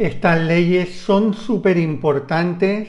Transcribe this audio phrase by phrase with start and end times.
[0.00, 2.88] Estas leyes son súper importantes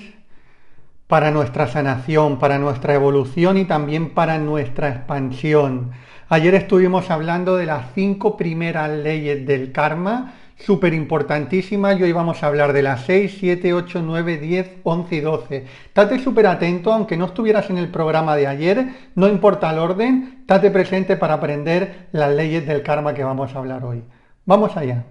[1.07, 5.91] para nuestra sanación, para nuestra evolución y también para nuestra expansión.
[6.29, 12.41] Ayer estuvimos hablando de las cinco primeras leyes del karma, súper importantísimas, y hoy vamos
[12.43, 15.65] a hablar de las 6, 7, 8, 9, 10, 11 y 12.
[15.87, 20.37] Estate súper atento, aunque no estuvieras en el programa de ayer, no importa el orden,
[20.39, 24.01] estate presente para aprender las leyes del karma que vamos a hablar hoy.
[24.45, 25.03] Vamos allá.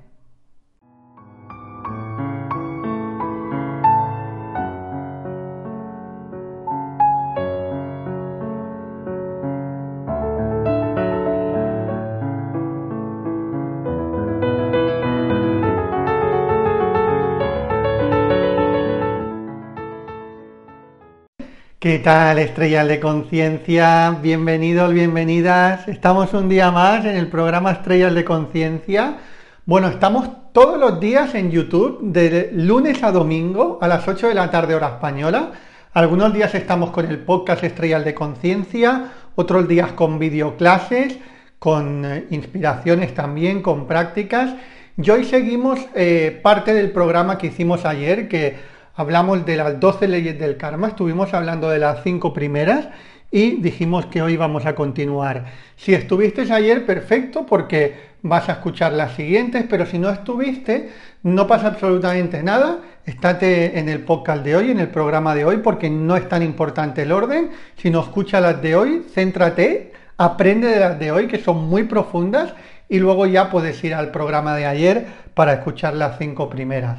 [21.80, 24.10] ¿Qué tal, estrellas de conciencia?
[24.20, 25.88] Bienvenidos, bienvenidas.
[25.88, 29.16] Estamos un día más en el programa Estrellas de Conciencia.
[29.64, 34.34] Bueno, estamos todos los días en YouTube, de lunes a domingo, a las 8 de
[34.34, 35.52] la tarde hora española.
[35.94, 41.16] Algunos días estamos con el podcast Estrellas de Conciencia, otros días con videoclases,
[41.58, 44.54] con eh, inspiraciones también, con prácticas.
[44.98, 50.08] Y hoy seguimos eh, parte del programa que hicimos ayer, que hablamos de las 12
[50.08, 52.88] leyes del karma, estuvimos hablando de las cinco primeras
[53.30, 55.46] y dijimos que hoy vamos a continuar.
[55.74, 60.90] Si estuviste ayer, perfecto, porque vas a escuchar las siguientes, pero si no estuviste,
[61.22, 62.80] no pasa absolutamente nada.
[63.06, 66.42] Estate en el podcast de hoy, en el programa de hoy, porque no es tan
[66.42, 67.52] importante el orden.
[67.76, 71.84] Si no escucha las de hoy, céntrate, aprende de las de hoy, que son muy
[71.84, 72.52] profundas,
[72.86, 76.98] y luego ya puedes ir al programa de ayer para escuchar las cinco primeras.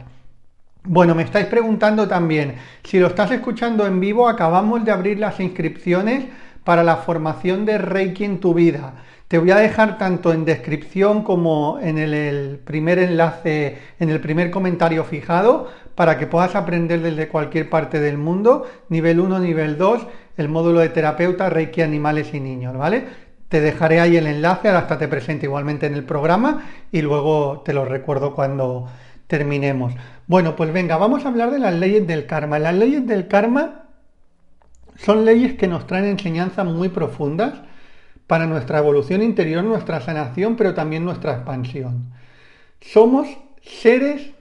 [0.83, 5.39] Bueno, me estáis preguntando también, si lo estás escuchando en vivo, acabamos de abrir las
[5.39, 6.25] inscripciones
[6.63, 8.95] para la formación de Reiki en tu vida.
[9.27, 14.49] Te voy a dejar tanto en descripción como en el, primer enlace, en el primer
[14.49, 20.07] comentario fijado, para que puedas aprender desde cualquier parte del mundo, nivel 1, nivel 2,
[20.37, 23.05] el módulo de terapeuta Reiki Animales y Niños, ¿vale?
[23.49, 27.73] Te dejaré ahí el enlace, hasta te presente igualmente en el programa y luego te
[27.73, 28.87] lo recuerdo cuando
[29.31, 29.93] terminemos.
[30.27, 32.59] Bueno, pues venga, vamos a hablar de las leyes del karma.
[32.59, 33.85] Las leyes del karma
[34.97, 37.53] son leyes que nos traen enseñanzas muy profundas
[38.27, 42.11] para nuestra evolución interior, nuestra sanación, pero también nuestra expansión.
[42.81, 43.29] Somos
[43.61, 44.31] seres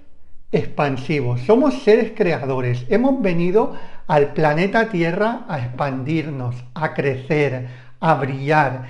[0.51, 2.85] expansivos, somos seres creadores.
[2.89, 3.77] Hemos venido
[4.09, 7.69] al planeta Tierra a expandirnos, a crecer,
[8.01, 8.87] a brillar.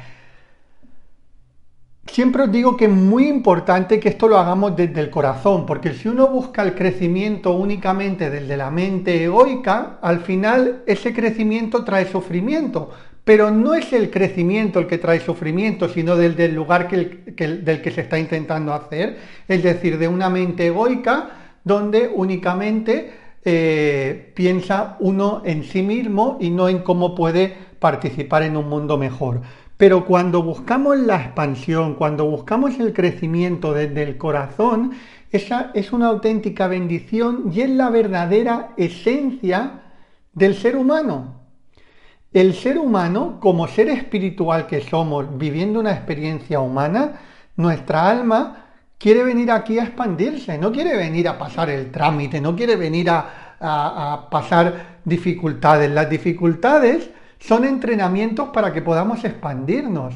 [2.13, 5.95] Siempre os digo que es muy importante que esto lo hagamos desde el corazón, porque
[5.95, 12.07] si uno busca el crecimiento únicamente desde la mente egoica, al final ese crecimiento trae
[12.07, 12.91] sufrimiento.
[13.23, 17.91] Pero no es el crecimiento el que trae sufrimiento, sino desde el lugar del que
[17.93, 19.17] se está intentando hacer,
[19.47, 21.31] es decir, de una mente egoica
[21.63, 23.13] donde únicamente
[23.45, 28.99] eh, piensa uno en sí mismo y no en cómo puede participar en un mundo
[28.99, 29.43] mejor.
[29.81, 34.93] Pero cuando buscamos la expansión, cuando buscamos el crecimiento desde el corazón,
[35.31, 39.81] esa es una auténtica bendición y es la verdadera esencia
[40.35, 41.41] del ser humano.
[42.31, 47.19] El ser humano, como ser espiritual que somos, viviendo una experiencia humana,
[47.57, 48.67] nuestra alma
[48.99, 53.09] quiere venir aquí a expandirse, no quiere venir a pasar el trámite, no quiere venir
[53.09, 55.91] a, a pasar dificultades.
[55.91, 57.09] Las dificultades
[57.41, 60.15] son entrenamientos para que podamos expandirnos.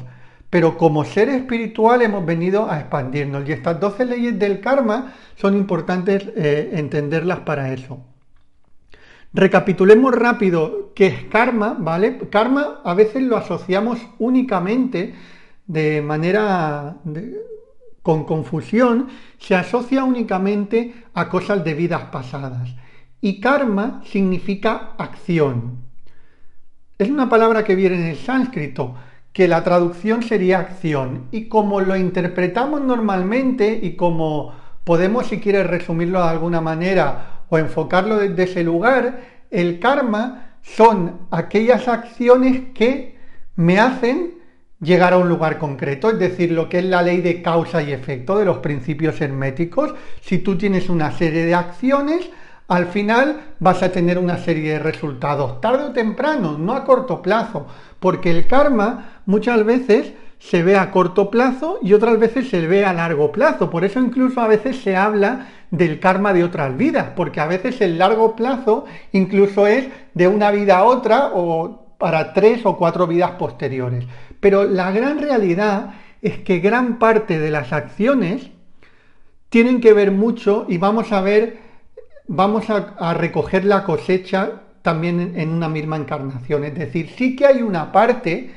[0.49, 3.47] Pero como ser espiritual hemos venido a expandirnos.
[3.49, 7.99] Y estas 12 leyes del karma son importantes eh, entenderlas para eso.
[9.33, 12.19] Recapitulemos rápido qué es karma, ¿vale?
[12.29, 15.13] Karma a veces lo asociamos únicamente
[15.67, 16.95] de manera
[18.01, 19.07] con confusión,
[19.39, 22.69] se asocia únicamente a cosas de vidas pasadas.
[23.19, 25.84] Y karma significa acción.
[26.97, 28.95] Es una palabra que viene en el sánscrito,
[29.33, 31.27] que la traducción sería acción.
[31.29, 34.53] Y como lo interpretamos normalmente y como
[34.85, 39.19] podemos, si quieres resumirlo de alguna manera o enfocarlo desde ese lugar,
[39.51, 43.17] el karma son aquellas acciones que
[43.57, 44.35] me hacen
[44.79, 47.91] llegar a un lugar concreto, es decir, lo que es la ley de causa y
[47.91, 49.93] efecto de los principios herméticos.
[50.21, 52.29] Si tú tienes una serie de acciones,
[52.67, 57.21] al final vas a tener una serie de resultados, tarde o temprano, no a corto
[57.21, 57.67] plazo,
[57.99, 62.85] porque el karma muchas veces se ve a corto plazo y otras veces se ve
[62.85, 63.69] a largo plazo.
[63.69, 67.81] Por eso incluso a veces se habla del karma de otras vidas, porque a veces
[67.81, 73.07] el largo plazo incluso es de una vida a otra o para tres o cuatro
[73.07, 74.05] vidas posteriores.
[74.39, 78.51] Pero la gran realidad es que gran parte de las acciones
[79.49, 81.57] tienen que ver mucho y vamos a ver,
[82.27, 86.63] vamos a, recoger la cosecha también en una misma encarnación.
[86.63, 88.51] Es decir, sí que hay una parte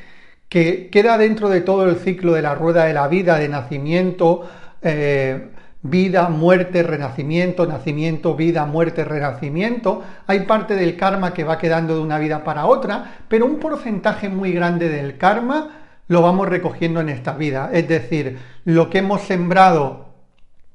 [0.48, 4.48] que queda dentro de todo el ciclo de la rueda de la vida, de nacimiento,
[4.82, 5.48] eh,
[5.82, 10.02] vida, muerte, renacimiento, nacimiento, vida, muerte, renacimiento.
[10.26, 14.28] Hay parte del karma que va quedando de una vida para otra, pero un porcentaje
[14.28, 15.70] muy grande del karma
[16.08, 17.70] lo vamos recogiendo en esta vida.
[17.72, 20.07] Es decir, lo que hemos sembrado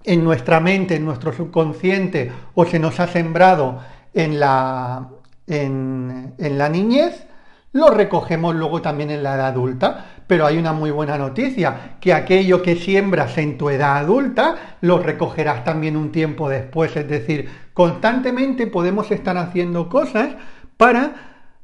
[0.04, 3.80] en nuestra mente, en nuestro subconsciente, o se nos ha sembrado
[4.14, 5.10] en la,
[5.48, 7.26] en, en la niñez,
[7.72, 10.06] lo recogemos luego también en la edad adulta.
[10.28, 15.00] Pero hay una muy buena noticia, que aquello que siembras en tu edad adulta, lo
[15.00, 16.96] recogerás también un tiempo después.
[16.96, 20.30] Es decir, constantemente podemos estar haciendo cosas
[20.78, 21.12] para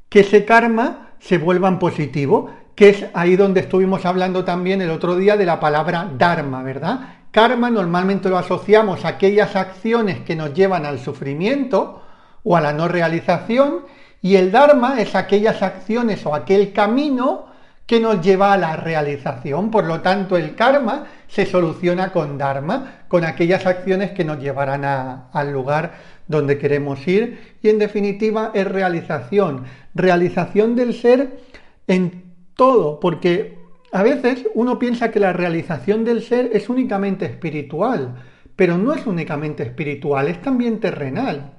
[0.10, 4.90] que ese karma se vuelva en positivo, que es ahí donde estuvimos hablando también el
[4.90, 7.19] otro día de la palabra dharma, ¿verdad?
[7.32, 12.02] Karma normalmente lo asociamos a aquellas acciones que nos llevan al sufrimiento
[12.44, 13.82] o a la no realización
[14.22, 17.46] y el Dharma es aquellas acciones o aquel camino
[17.86, 19.72] que nos lleva a la realización.
[19.72, 24.86] Por lo tanto, el karma se soluciona con Dharma, con aquellas acciones que nos llevarán
[24.86, 25.94] al lugar
[26.28, 27.58] donde queremos ir.
[27.64, 29.64] Y en definitiva es realización.
[29.96, 31.40] Realización del ser
[31.88, 33.59] en todo, porque
[33.92, 38.24] a veces uno piensa que la realización del ser es únicamente espiritual,
[38.56, 41.54] pero no es únicamente espiritual, es también terrenal.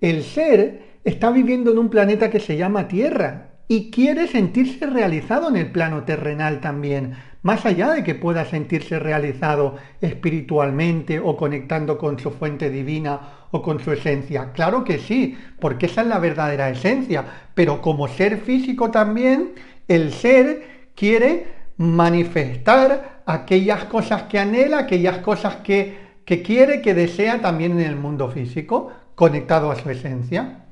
[0.00, 5.48] El ser está viviendo en un planeta que se llama Tierra y quiere sentirse realizado
[5.48, 11.96] en el plano terrenal también, más allá de que pueda sentirse realizado espiritualmente o conectando
[11.96, 14.52] con su fuente divina o con su esencia.
[14.52, 17.24] Claro que sí, porque esa es la verdadera esencia,
[17.54, 19.52] pero como ser físico también,
[19.88, 25.96] el ser quiere manifestar aquellas cosas que anhela, aquellas cosas que,
[26.26, 30.66] que quiere, que desea también en el mundo físico, conectado a su esencia.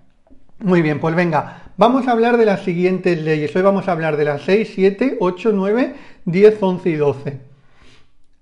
[0.58, 3.56] Muy bien, pues venga, vamos a hablar de las siguientes leyes.
[3.56, 5.94] Hoy vamos a hablar de las 6, 7, 8, 9,
[6.26, 7.40] 10, 11 y 12.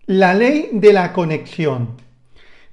[0.06, 1.90] La ley de la conexión.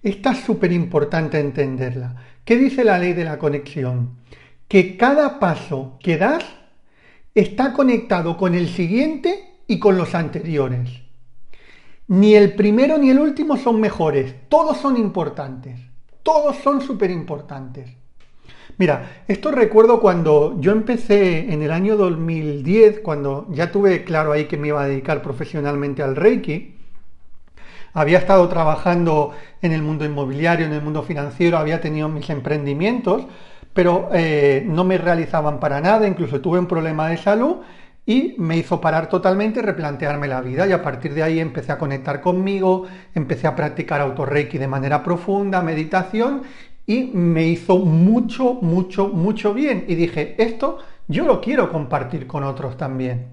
[0.01, 2.15] Esta es súper importante entenderla.
[2.43, 4.15] ¿Qué dice la ley de la conexión?
[4.67, 6.43] Que cada paso que das
[7.35, 10.89] está conectado con el siguiente y con los anteriores.
[12.07, 15.79] Ni el primero ni el último son mejores, todos son importantes,
[16.21, 17.89] todos son súper importantes.
[18.77, 24.45] Mira, esto recuerdo cuando yo empecé en el año 2010, cuando ya tuve claro ahí
[24.45, 26.75] que me iba a dedicar profesionalmente al Reiki.
[27.93, 29.31] Había estado trabajando
[29.61, 33.27] en el mundo inmobiliario, en el mundo financiero, había tenido mis emprendimientos,
[33.73, 37.57] pero eh, no me realizaban para nada, incluso tuve un problema de salud
[38.05, 40.67] y me hizo parar totalmente y replantearme la vida.
[40.67, 42.85] Y a partir de ahí empecé a conectar conmigo,
[43.15, 46.43] empecé a practicar autorreiki de manera profunda, meditación
[46.85, 49.85] y me hizo mucho, mucho, mucho bien.
[49.87, 53.27] Y dije, esto yo lo quiero compartir con otros también.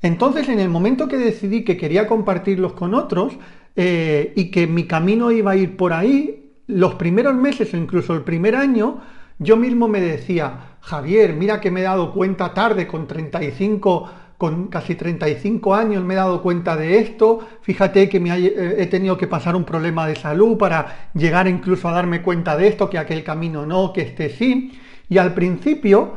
[0.00, 3.34] Entonces, en el momento que decidí que quería compartirlos con otros
[3.76, 8.14] eh, y que mi camino iba a ir por ahí, los primeros meses o incluso
[8.14, 9.00] el primer año,
[9.42, 14.10] yo mismo me decía, Javier, mira que me he dado cuenta tarde, con 35
[14.42, 19.16] con casi 35 años me he dado cuenta de esto, fíjate que eh, he tenido
[19.16, 22.98] que pasar un problema de salud para llegar incluso a darme cuenta de esto, que
[22.98, 24.76] aquel camino no, que este sí,
[25.08, 26.14] y al principio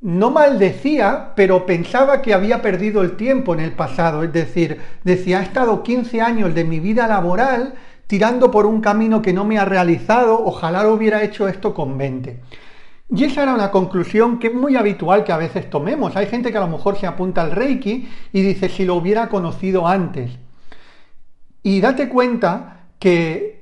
[0.00, 5.40] no maldecía, pero pensaba que había perdido el tiempo en el pasado, es decir, decía,
[5.40, 7.74] he estado 15 años de mi vida laboral
[8.10, 12.40] tirando por un camino que no me ha realizado, ojalá hubiera hecho esto con 20.
[13.08, 16.16] Y esa era una conclusión que es muy habitual que a veces tomemos.
[16.16, 19.28] Hay gente que a lo mejor se apunta al Reiki y dice si lo hubiera
[19.28, 20.32] conocido antes.
[21.62, 23.59] Y date cuenta que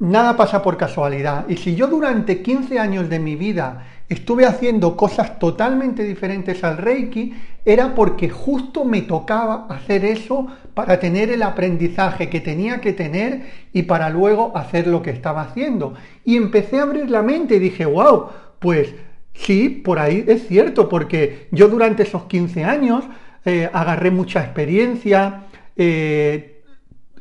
[0.00, 1.46] nada pasa por casualidad.
[1.48, 6.78] Y si yo durante 15 años de mi vida estuve haciendo cosas totalmente diferentes al
[6.78, 7.32] Reiki,
[7.64, 13.42] era porque justo me tocaba hacer eso para tener el aprendizaje que tenía que tener
[13.72, 15.94] y para luego hacer lo que estaba haciendo.
[16.24, 18.28] Y empecé a abrir la mente y dije, wow,
[18.58, 18.94] pues
[19.34, 23.04] sí, por ahí es cierto, porque yo durante esos 15 años
[23.44, 25.44] eh, agarré mucha experiencia,
[25.76, 26.49] eh,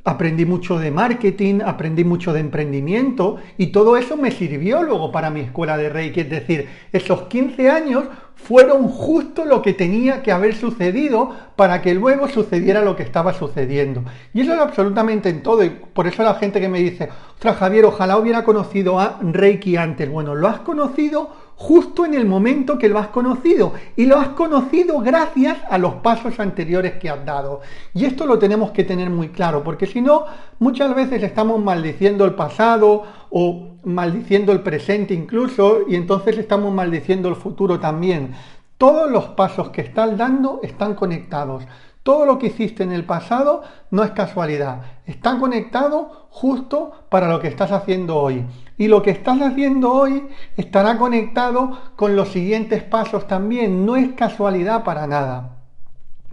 [0.04, 5.30] aprendí mucho de marketing, aprendí mucho de emprendimiento y todo eso me sirvió luego para
[5.30, 6.22] mi escuela de Reiki.
[6.22, 11.94] Es decir, esos 15 años fueron justo lo que tenía que haber sucedido para que
[11.94, 14.04] luego sucediera lo que estaba sucediendo.
[14.34, 15.64] Y eso es absolutamente en todo.
[15.64, 19.76] Y por eso la gente que me dice, ostras Javier, ojalá hubiera conocido a Reiki
[19.76, 20.10] antes.
[20.10, 23.74] Bueno, lo has conocido justo en el momento que lo has conocido.
[23.98, 27.60] Y lo has conocido gracias a los pasos anteriores que has dado.
[27.94, 30.24] Y esto lo tenemos que tener muy claro, porque si no,
[30.60, 37.28] muchas veces estamos maldiciendo el pasado o maldiciendo el presente incluso, y entonces estamos maldiciendo
[37.28, 38.34] el futuro también.
[38.78, 41.66] Todos los pasos que estás dando están conectados.
[42.04, 44.84] Todo lo que hiciste en el pasado no es casualidad.
[45.06, 48.46] Están conectados justo para lo que estás haciendo hoy.
[48.80, 53.86] Y lo que estás haciendo hoy estará conectado con los siguientes pasos también.
[53.86, 55.58] No es casualidad para nada.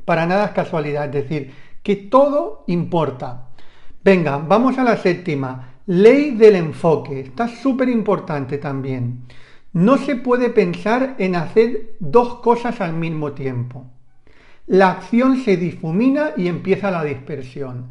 [0.07, 1.05] Para nada es casualidad.
[1.05, 3.49] Es decir, que todo importa.
[4.03, 5.75] Venga, vamos a la séptima.
[5.85, 7.21] Ley del enfoque.
[7.21, 9.25] Está súper importante también.
[9.75, 13.91] No se puede pensar en hacer dos cosas al mismo tiempo
[14.67, 17.91] la acción se difumina y empieza la dispersión.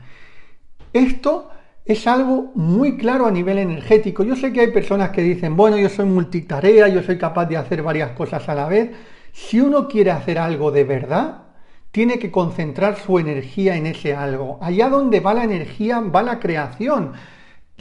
[0.94, 1.50] Esto
[1.86, 4.24] es algo muy claro a nivel energético.
[4.24, 7.58] Yo sé que hay personas que dicen, bueno, yo soy multitarea, yo soy capaz de
[7.58, 8.90] hacer varias cosas a la vez.
[9.32, 11.44] Si uno quiere hacer algo de verdad,
[11.92, 14.58] tiene que concentrar su energía en ese algo.
[14.62, 17.14] Allá donde va la energía, va la creación.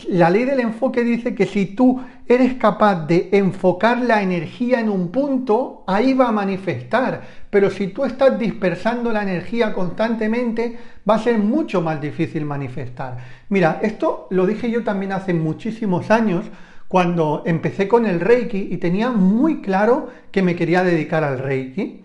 [0.09, 4.89] La ley del enfoque dice que si tú eres capaz de enfocar la energía en
[4.89, 7.23] un punto, ahí va a manifestar.
[7.49, 10.77] Pero si tú estás dispersando la energía constantemente,
[11.09, 13.19] va a ser mucho más difícil manifestar.
[13.49, 16.45] Mira, esto lo dije yo también hace muchísimos años
[16.89, 22.05] cuando empecé con el Reiki y tenía muy claro que me quería dedicar al Reiki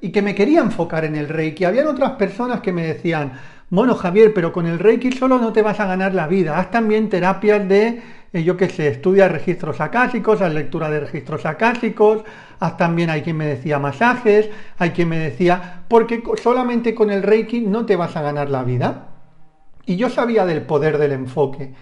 [0.00, 1.64] y que me quería enfocar en el Reiki.
[1.64, 3.32] Habían otras personas que me decían,
[3.72, 6.58] bueno, Javier, pero con el Reiki solo no te vas a ganar la vida.
[6.58, 11.46] Haz también terapias de, eh, yo qué sé, estudia registros acásicos, haz lectura de registros
[11.46, 12.22] acásicos,
[12.60, 17.22] haz también, hay quien me decía masajes, hay quien me decía, porque solamente con el
[17.22, 19.08] Reiki no te vas a ganar la vida.
[19.86, 21.72] Y yo sabía del poder del enfoque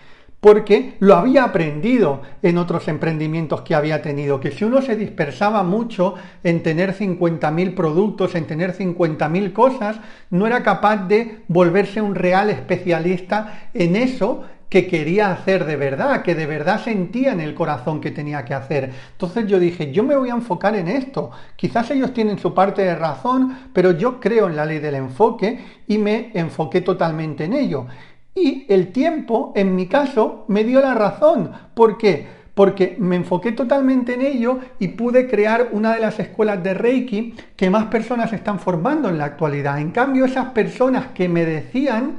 [0.41, 5.63] porque lo había aprendido en otros emprendimientos que había tenido, que si uno se dispersaba
[5.63, 12.15] mucho en tener 50.000 productos, en tener 50.000 cosas, no era capaz de volverse un
[12.15, 17.55] real especialista en eso que quería hacer de verdad, que de verdad sentía en el
[17.55, 18.93] corazón que tenía que hacer.
[19.13, 21.33] Entonces yo dije, yo me voy a enfocar en esto.
[21.57, 25.59] Quizás ellos tienen su parte de razón, pero yo creo en la ley del enfoque
[25.89, 27.87] y me enfoqué totalmente en ello.
[28.35, 31.51] Y el tiempo, en mi caso, me dio la razón.
[31.75, 32.27] ¿Por qué?
[32.55, 37.35] Porque me enfoqué totalmente en ello y pude crear una de las escuelas de Reiki
[37.57, 39.81] que más personas están formando en la actualidad.
[39.81, 42.19] En cambio, esas personas que me decían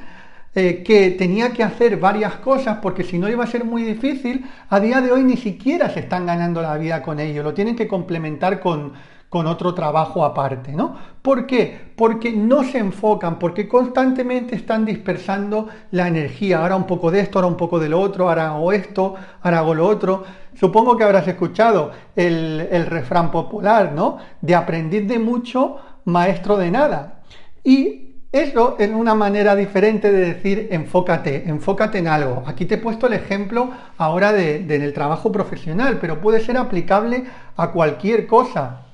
[0.54, 4.46] eh, que tenía que hacer varias cosas porque si no iba a ser muy difícil,
[4.70, 7.42] a día de hoy ni siquiera se están ganando la vida con ello.
[7.42, 8.94] Lo tienen que complementar con,
[9.32, 10.98] con otro trabajo aparte, ¿no?
[11.22, 11.94] ¿Por qué?
[11.96, 16.60] Porque no se enfocan, porque constantemente están dispersando la energía.
[16.60, 19.60] Ahora un poco de esto, ahora un poco de lo otro, ahora hago esto, ahora
[19.60, 20.26] hago lo otro.
[20.54, 24.18] Supongo que habrás escuchado el, refrán popular, ¿no?
[24.42, 27.22] De aprendiz de mucho, maestro de nada.
[27.64, 32.44] Y eso es una manera diferente de decir enfócate, enfócate en algo.
[32.48, 36.58] Aquí te he puesto el ejemplo ahora de, en el trabajo profesional, pero puede ser
[36.58, 37.24] aplicable
[37.56, 38.88] a cualquier cosa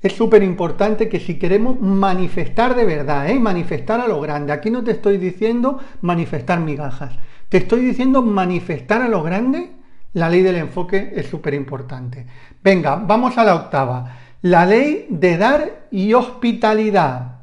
[0.00, 3.38] es súper importante que si queremos manifestar de verdad, ¿eh?
[3.38, 9.02] manifestar a lo grande, aquí no te estoy diciendo manifestar migajas, te estoy diciendo manifestar
[9.02, 9.72] a lo grande,
[10.12, 12.26] la ley del enfoque es súper importante.
[12.62, 17.38] Venga, vamos a la octava, la ley de dar y hospitalidad.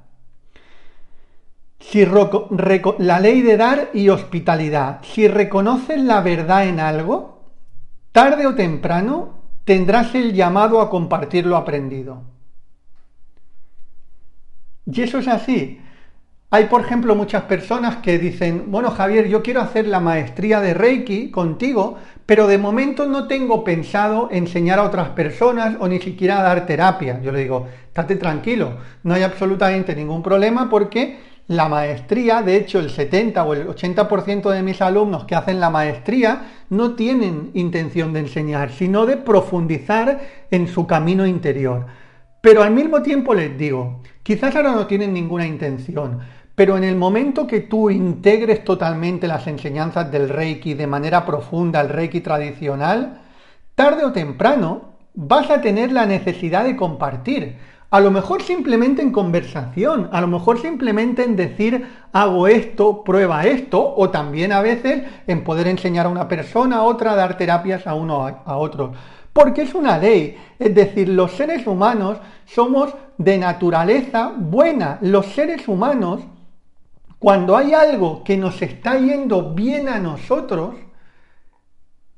[1.79, 5.01] Si la ley de dar y hospitalidad.
[5.03, 7.43] Si reconoces la verdad en algo,
[8.11, 9.35] tarde o temprano
[9.65, 12.34] tendrás el llamado a compartir lo aprendido.
[14.85, 15.79] Y eso es así.
[16.51, 20.73] Hay, por ejemplo, muchas personas que dicen, bueno, Javier, yo quiero hacer la maestría de
[20.73, 26.41] Reiki contigo, pero de momento no tengo pensado enseñar a otras personas o ni siquiera
[26.41, 27.19] dar terapia.
[27.21, 32.79] Yo le digo, estate tranquilo, no hay absolutamente ningún problema porque la maestría, de hecho,
[32.79, 38.13] el 70 o el 80% de mis alumnos que hacen la maestría no tienen intención
[38.13, 41.85] de enseñar, sino de profundizar en su camino interior.
[42.45, 46.19] Pero al mismo tiempo les digo, quizás ahora no tienen ninguna intención,
[46.53, 51.81] pero en el momento que tú integres totalmente las enseñanzas del Reiki de manera profunda,
[51.81, 53.19] el Reiki tradicional,
[53.73, 57.57] tarde o temprano vas a tener la necesidad de compartir.
[57.89, 63.47] A lo mejor simplemente en conversación, a lo mejor simplemente en decir hago esto, prueba
[63.47, 67.39] esto, o también a veces en poder enseñar a una persona, a otra, a dar
[67.39, 68.93] terapias a uno a otro.
[69.35, 74.97] Porque es una ley, es decir, los seres humanos somos de naturaleza buena.
[75.01, 76.21] Los seres humanos,
[77.19, 80.75] cuando hay algo que nos está yendo bien a nosotros,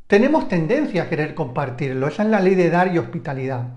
[0.05, 2.07] tenemos tendencia a querer compartirlo.
[2.07, 3.69] Esa es la ley de dar y hospitalidad.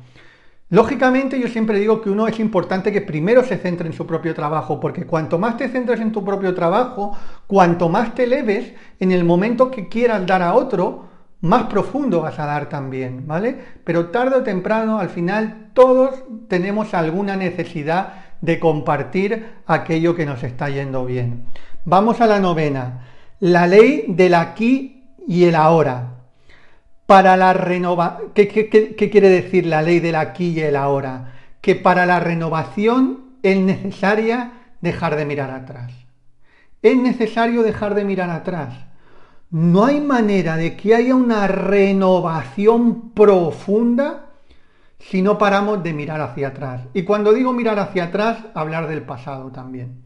[0.68, 4.34] Lógicamente yo siempre digo que uno es importante que primero se centre en su propio
[4.34, 7.16] trabajo, porque cuanto más te centres en tu propio trabajo,
[7.46, 11.08] cuanto más te eleves, en el momento que quieras dar a otro,
[11.40, 13.56] más profundo vas a dar también, ¿vale?
[13.84, 20.42] Pero tarde o temprano, al final, todos tenemos alguna necesidad de compartir aquello que nos
[20.42, 21.44] está yendo bien.
[21.84, 23.06] Vamos a la novena.
[23.40, 26.20] La ley del aquí y el ahora
[27.10, 31.32] para la renovación, ¿qué, quiere decir la ley del aquí y el ahora?
[31.60, 35.92] Que para la renovación es necesaria dejar de mirar atrás.
[36.82, 38.74] Es necesario dejar de mirar atrás.
[39.50, 44.26] No hay manera de que haya una renovación profunda
[45.00, 46.82] si no paramos de mirar hacia atrás.
[46.94, 50.02] Y cuando digo mirar hacia atrás, hablar del pasado también.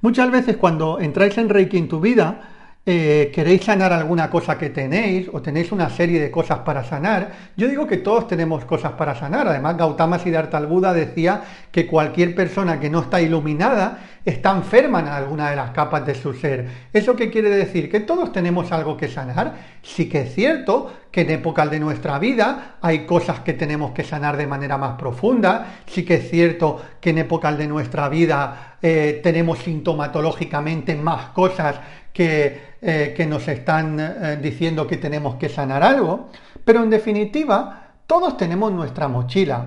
[0.00, 2.40] Muchas veces cuando entráis en Reiki en tu vida,
[2.86, 7.32] eh, queréis sanar alguna cosa que tenéis o tenéis una serie de cosas para sanar,
[7.54, 9.48] yo digo que todos tenemos cosas para sanar.
[9.48, 15.08] Además, Gautama Siddhartha Buda decía que cualquier persona que no está iluminada está enferma en
[15.08, 16.68] alguna de las capas de su ser.
[16.92, 17.90] ¿Eso qué quiere decir?
[17.90, 19.54] Que todos tenemos algo que sanar.
[19.82, 24.04] Sí que es cierto que en épocas de nuestra vida hay cosas que tenemos que
[24.04, 25.78] sanar de manera más profunda.
[25.86, 31.76] Sí que es cierto que en épocas de nuestra vida eh, tenemos sintomatológicamente más cosas
[32.20, 36.30] eh, que, nos están eh, diciendo que tenemos que sanar algo,
[36.64, 39.66] pero en definitiva, todos tenemos nuestra mochila.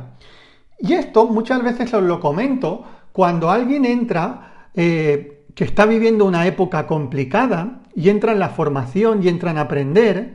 [0.77, 6.47] Y esto muchas veces os lo comento cuando alguien entra eh, que está viviendo una
[6.47, 10.33] época complicada y entra en la formación y entra en aprender,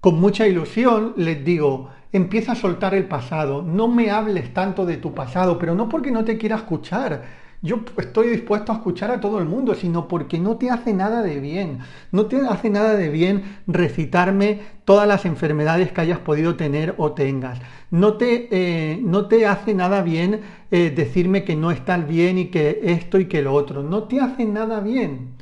[0.00, 4.98] con mucha ilusión les digo, empieza a soltar el pasado, no me hables tanto de
[4.98, 9.20] tu pasado, pero no porque no te quiera escuchar, yo estoy dispuesto a escuchar a
[9.20, 11.78] todo el mundo, sino porque no te hace nada de bien.
[12.10, 17.12] No te hace nada de bien recitarme todas las enfermedades que hayas podido tener o
[17.12, 17.60] tengas.
[17.92, 20.40] No te, eh, no te hace nada bien
[20.72, 23.84] eh, decirme que no estás bien y que esto y que lo otro.
[23.84, 25.36] No te hace nada bien.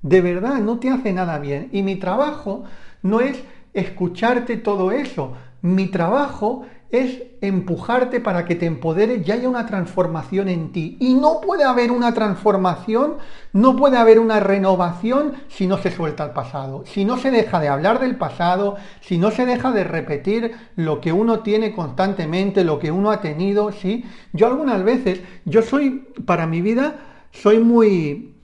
[0.00, 1.68] De verdad, no te hace nada bien.
[1.72, 2.64] Y mi trabajo
[3.02, 3.42] no es
[3.74, 5.34] escucharte todo eso.
[5.60, 10.96] Mi trabajo es empujarte para que te empoderes y haya una transformación en ti.
[11.00, 13.14] Y no puede haber una transformación,
[13.52, 17.60] no puede haber una renovación si no se suelta el pasado, si no se deja
[17.60, 22.64] de hablar del pasado, si no se deja de repetir lo que uno tiene constantemente,
[22.64, 24.04] lo que uno ha tenido, ¿sí?
[24.32, 26.98] Yo algunas veces, yo soy, para mi vida,
[27.32, 28.34] soy muy,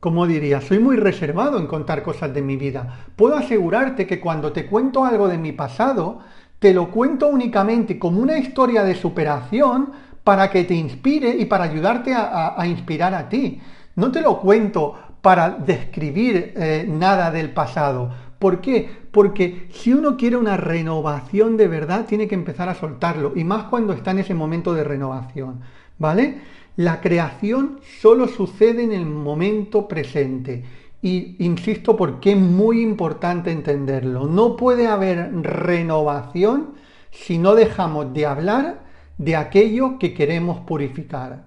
[0.00, 3.06] como diría, soy muy reservado en contar cosas de mi vida.
[3.16, 6.20] Puedo asegurarte que cuando te cuento algo de mi pasado,
[6.58, 9.92] te lo cuento únicamente como una historia de superación
[10.24, 13.60] para que te inspire y para ayudarte a, inspirar a ti.
[13.94, 18.10] No te lo cuento para describir eh, nada del pasado.
[18.38, 18.88] ¿Por qué?
[19.12, 23.32] Porque si uno quiere una renovación de verdad, tiene que empezar a soltarlo.
[23.36, 25.60] Y más cuando está en ese momento de renovación.
[25.98, 26.40] ¿Vale?
[26.76, 30.64] La creación solo sucede en el momento presente.
[31.02, 34.26] Y insisto porque es muy importante entenderlo.
[34.26, 36.74] No puede haber renovación
[37.10, 38.86] si no dejamos de hablar
[39.18, 41.46] de aquello que queremos purificar.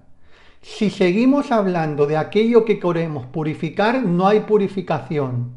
[0.62, 5.52] Si seguimos hablando de aquello que queremos purificar, no hay purificación.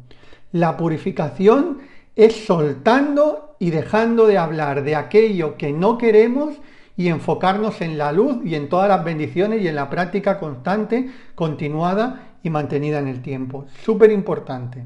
[0.52, 1.78] La purificación
[2.16, 6.54] es soltando y dejando de hablar de aquello que no queremos
[6.96, 11.10] y enfocarnos en la luz y en todas las bendiciones y en la práctica constante,
[11.34, 13.66] continuada y mantenida en el tiempo.
[13.82, 14.84] Súper importante.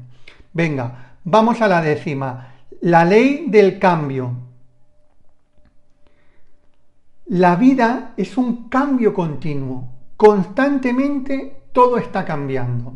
[0.53, 2.55] Venga, vamos a la décima.
[2.81, 4.31] La ley del cambio.
[7.27, 9.89] La vida es un cambio continuo.
[10.17, 12.93] Constantemente todo está cambiando.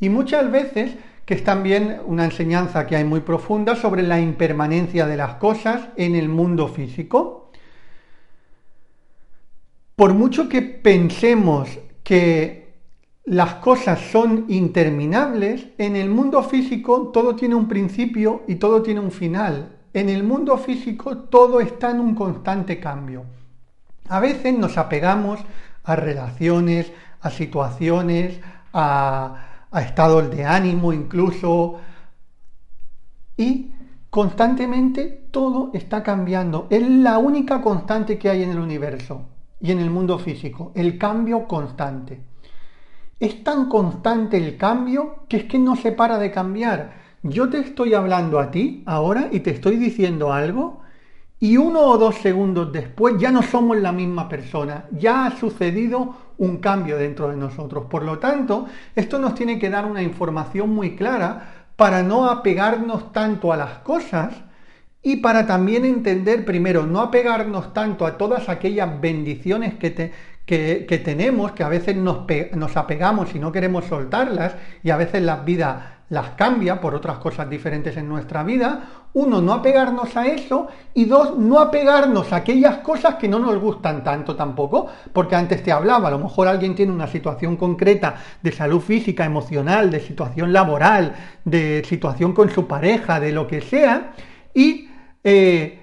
[0.00, 5.06] Y muchas veces, que es también una enseñanza que hay muy profunda sobre la impermanencia
[5.06, 7.50] de las cosas en el mundo físico,
[9.94, 12.69] por mucho que pensemos que
[13.24, 19.00] las cosas son interminables, en el mundo físico todo tiene un principio y todo tiene
[19.00, 19.76] un final.
[19.92, 23.24] En el mundo físico todo está en un constante cambio.
[24.08, 25.40] A veces nos apegamos
[25.84, 28.40] a relaciones, a situaciones,
[28.72, 31.78] a, estados de ánimo incluso,
[33.36, 33.70] y
[34.10, 36.66] Constantemente todo está cambiando.
[36.68, 39.22] Es la única constante que hay en el universo
[39.60, 42.20] y en el mundo físico, el cambio constante.
[43.20, 46.94] Es tan constante el cambio que es que no se para de cambiar.
[47.22, 50.80] Yo te estoy hablando a ti ahora y te estoy diciendo algo
[51.38, 56.14] y uno o dos segundos después ya no somos la misma persona, ya ha sucedido
[56.38, 57.86] un cambio dentro de nosotros.
[57.90, 63.12] Por lo tanto, esto nos tiene que dar una información muy clara para no apegarnos
[63.12, 64.34] tanto a las cosas
[65.02, 70.12] y para también entender, primero, no apegarnos tanto a todas aquellas bendiciones que,
[70.50, 75.22] que, tenemos, que a veces nos, nos apegamos y no queremos soltarlas, y a veces
[75.22, 78.82] la vida las cambia por otras cosas diferentes en nuestra vida.
[79.12, 80.66] Uno, no apegarnos a eso.
[80.92, 84.88] Y dos, no apegarnos a aquellas cosas que no nos gustan tanto tampoco.
[85.12, 89.24] Porque antes te hablaba, a lo mejor alguien tiene una situación concreta de salud física,
[89.24, 94.10] emocional, de situación laboral, de situación con su pareja, de lo que sea.
[94.52, 94.88] Y
[95.22, 95.78] eh,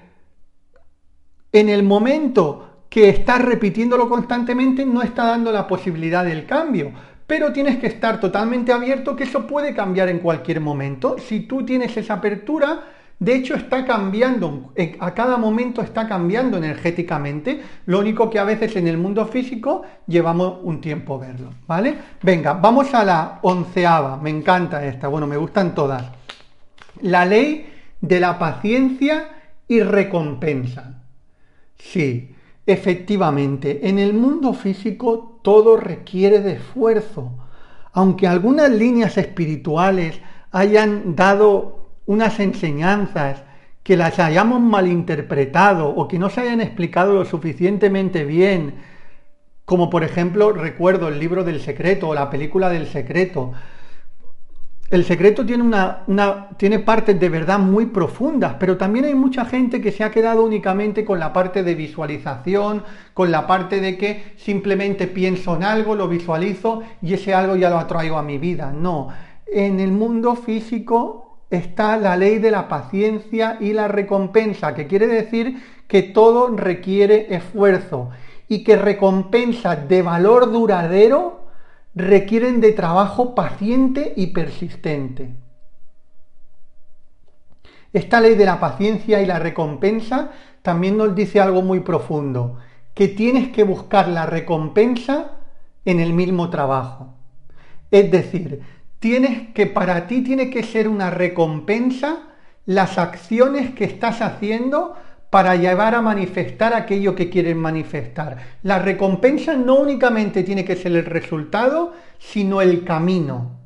[1.52, 6.92] en el momento que está repitiéndolo constantemente no está dando la posibilidad del cambio
[7.28, 11.16] pero tienes que estar totalmente abierto que eso puede cambiar en cualquier momento.
[11.18, 12.84] Si tú tienes esa apertura,
[13.18, 18.76] de hecho está cambiando, a cada momento está cambiando energéticamente, lo único que a veces
[18.76, 21.98] en el mundo físico llevamos un tiempo verlo, ¿vale?
[22.22, 26.04] Venga, vamos a la onceava, me encanta esta, bueno, me gustan todas.
[27.02, 27.70] La ley
[28.00, 29.28] de la paciencia
[29.68, 31.02] y recompensa.
[31.76, 32.34] Sí,
[32.68, 37.32] Efectivamente, en el mundo físico todo requiere de esfuerzo.
[37.94, 43.42] Aunque algunas líneas espirituales hayan dado unas enseñanzas
[43.82, 48.74] que las hayamos malinterpretado o que no se hayan explicado lo suficientemente bien,
[49.64, 53.52] como por ejemplo recuerdo el libro del secreto o la película del secreto,
[54.90, 59.82] el secreto tiene, una, tiene partes de verdad muy profundas, pero también hay mucha gente
[59.82, 64.32] que se ha quedado únicamente con la parte de visualización, con la parte de que
[64.38, 68.72] simplemente pienso en algo, lo visualizo y ese algo ya lo atraigo a mi vida.
[68.72, 69.08] No,
[69.46, 75.06] en el mundo físico está la ley de la paciencia y la recompensa, que quiere
[75.06, 78.08] decir que todo requiere esfuerzo
[78.48, 81.47] y que recompensa de valor duradero
[81.94, 85.34] requieren de trabajo paciente y persistente.
[87.92, 90.30] Esta ley de la paciencia y la recompensa
[90.62, 92.58] también nos dice algo muy profundo,
[92.94, 95.38] que tienes que buscar la recompensa
[95.84, 97.14] en el mismo trabajo.
[97.90, 98.60] Es decir,
[98.98, 102.24] tienes que para ti tiene que ser una recompensa
[102.66, 104.94] las acciones que estás haciendo
[105.30, 108.38] para llevar a manifestar aquello que quieren manifestar.
[108.62, 113.58] La recompensa no únicamente tiene que ser el resultado, sino el camino,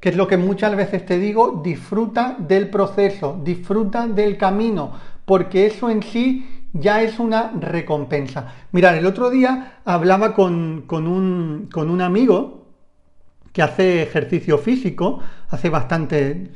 [0.00, 4.92] que es lo que muchas veces te digo, disfruta del proceso, disfruta del camino,
[5.24, 8.54] porque eso en sí ya es una recompensa.
[8.72, 12.62] Mirad, el otro día hablaba con, con, un, con un amigo
[13.52, 15.20] que hace ejercicio físico,
[15.50, 16.50] hace bastante,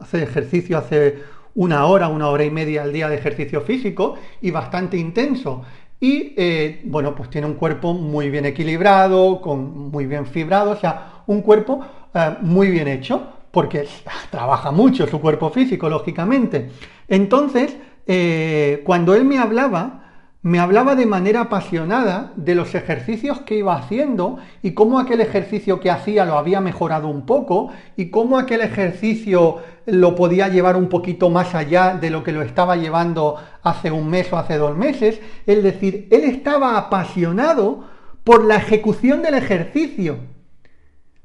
[0.00, 1.18] hace ejercicio, hace
[1.54, 5.62] una hora, una hora y media al día de ejercicio físico y bastante intenso.
[6.00, 10.76] Y eh, bueno, pues tiene un cuerpo muy bien equilibrado, con muy bien fibrado, o
[10.76, 11.84] sea, un cuerpo
[12.14, 13.86] eh, muy bien hecho, porque
[14.30, 16.70] trabaja mucho su cuerpo físico, lógicamente.
[17.06, 20.09] Entonces, eh, cuando él me hablaba,
[20.42, 25.80] me hablaba de manera apasionada de los ejercicios que iba haciendo y cómo aquel ejercicio
[25.80, 30.88] que hacía lo había mejorado un poco y cómo aquel ejercicio lo podía llevar un
[30.88, 34.74] poquito más allá de lo que lo estaba llevando hace un mes o hace dos
[34.76, 35.20] meses.
[35.44, 37.84] Es decir, él estaba apasionado
[38.24, 40.20] por la ejecución del ejercicio.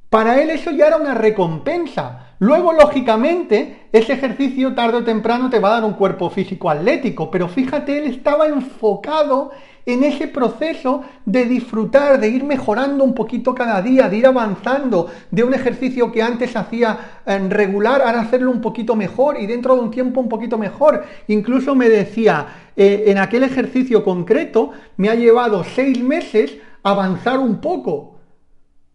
[0.10, 2.25] Para él eso ya era una recompensa.
[2.40, 7.32] Luego, lógicamente, ese ejercicio tarde o temprano te va a dar un cuerpo físico atlético,
[7.32, 9.52] pero fíjate, él estaba enfocado
[9.86, 15.10] en ese proceso de disfrutar, de ir mejorando un poquito cada día, de ir avanzando
[15.32, 19.76] de un ejercicio que antes hacía en regular, ahora hacerlo un poquito mejor y dentro
[19.76, 21.06] de un tiempo un poquito mejor.
[21.28, 27.62] Incluso me decía, eh, en aquel ejercicio concreto me ha llevado seis meses avanzar un
[27.62, 28.16] poco.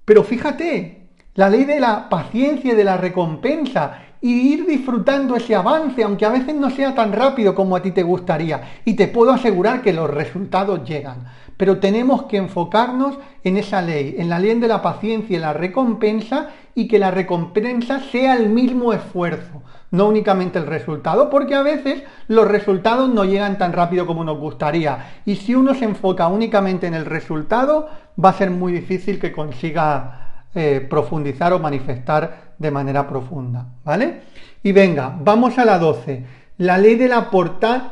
[0.04, 0.99] Pero fíjate,
[1.34, 6.26] la ley de la paciencia y de la recompensa y ir disfrutando ese avance, aunque
[6.26, 8.60] a veces no sea tan rápido como a ti te gustaría.
[8.84, 11.24] Y te puedo asegurar que los resultados llegan.
[11.56, 15.52] Pero tenemos que enfocarnos en esa ley, en la ley de la paciencia y la
[15.52, 21.62] recompensa, y que la recompensa sea el mismo esfuerzo, no únicamente el resultado, porque a
[21.62, 25.22] veces los resultados no llegan tan rápido como nos gustaría.
[25.26, 27.88] Y si uno se enfoca únicamente en el resultado,
[28.22, 30.19] va a ser muy difícil que consiga
[30.54, 34.22] eh, profundizar o manifestar de manera profunda, ¿vale?
[34.62, 36.24] Y venga, vamos a la 12.
[36.58, 37.30] la ley de la,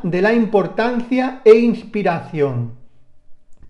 [0.03, 2.73] de la importancia e inspiración.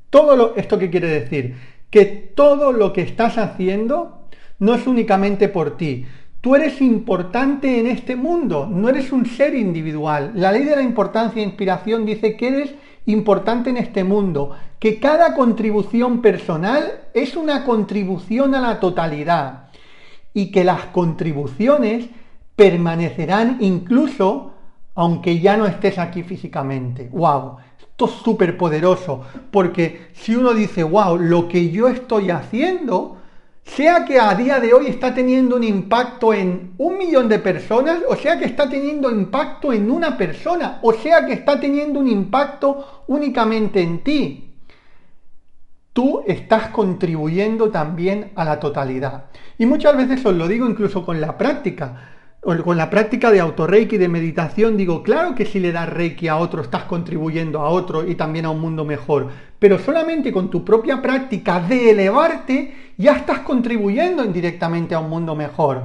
[0.10, 1.56] Todo lo, ¿Esto qué quiere decir?
[1.90, 6.06] Que todo lo que estás haciendo no es únicamente por ti.
[6.42, 10.32] Tú eres importante en este mundo, no eres un ser individual.
[10.36, 12.76] La ley de la importancia e inspiración dice que eres
[13.12, 19.70] importante en este mundo, que cada contribución personal es una contribución a la totalidad
[20.34, 22.08] y que las contribuciones
[22.56, 24.54] permanecerán incluso
[24.96, 27.10] aunque ya no estés aquí físicamente.
[27.14, 27.56] ¡Wow!
[27.80, 33.19] Esto es súper poderoso, porque si uno dice, wow, lo que yo estoy haciendo,
[33.70, 38.00] sea que a día de hoy está teniendo un impacto en un millón de personas,
[38.08, 42.08] o sea que está teniendo impacto en una persona, o sea que está teniendo un
[42.08, 44.54] impacto únicamente en ti,
[45.94, 49.26] tú estás contribuyendo también a la totalidad.
[49.58, 52.10] Y muchas veces os lo digo incluso con la práctica
[52.42, 56.38] con la práctica de autorreiki, de meditación, digo, claro que si le das reiki a
[56.38, 59.28] otro, estás contribuyendo a otro y también a un mundo mejor,
[59.60, 65.34] pero solamente con tu propia práctica de elevarte, ya estás contribuyendo indirectamente a un mundo
[65.34, 65.84] mejor.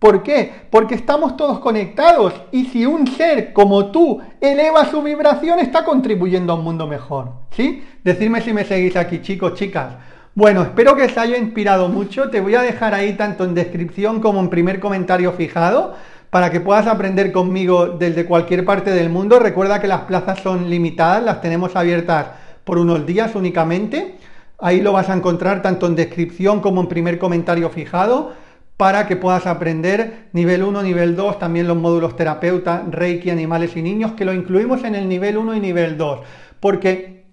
[0.00, 0.52] ¿Por qué?
[0.68, 6.52] Porque estamos todos conectados y si un ser como tú eleva su vibración, está contribuyendo
[6.52, 7.32] a un mundo mejor.
[7.52, 7.82] ¿Sí?
[8.04, 9.94] Decidme si me seguís aquí, chicos, chicas.
[10.34, 12.28] Bueno, espero que os haya inspirado mucho.
[12.30, 15.94] Te voy a dejar ahí tanto en descripción como en primer comentario fijado
[16.30, 19.38] para que puedas aprender conmigo desde cualquier parte del mundo.
[19.38, 22.26] Recuerda que las plazas son limitadas, las tenemos abiertas
[22.64, 24.18] por unos días únicamente.
[24.58, 28.32] Ahí lo vas a encontrar tanto en descripción como en primer comentario fijado
[28.76, 33.82] para que puedas aprender nivel 1, nivel 2, también los módulos terapeuta, Reiki, animales y
[33.82, 36.20] niños, que lo incluimos en el nivel 1 y nivel 2.
[36.60, 37.24] Porque